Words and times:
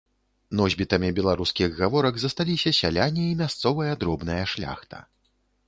Носьбітамі 0.61 1.09
беларускіх 1.19 1.69
гаворак 1.83 2.17
засталіся 2.25 2.73
сяляне 2.79 3.23
і 3.33 3.37
мясцовая 3.45 3.93
дробная 4.05 4.43
шляхта. 4.55 5.07